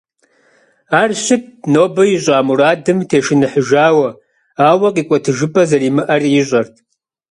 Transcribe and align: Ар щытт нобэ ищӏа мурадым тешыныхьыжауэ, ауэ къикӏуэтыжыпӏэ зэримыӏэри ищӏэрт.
Ар 1.01 1.09
щытт 1.23 1.47
нобэ 1.73 2.03
ищӏа 2.15 2.37
мурадым 2.47 2.99
тешыныхьыжауэ, 3.09 4.09
ауэ 4.69 4.87
къикӏуэтыжыпӏэ 4.95 5.63
зэримыӏэри 5.69 6.29
ищӏэрт. 6.39 6.75